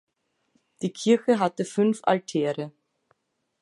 Die 0.81 0.89
Kirche 0.91 1.37
hatte 1.37 1.63
fünf 1.63 1.99
Altäre. 2.05 2.71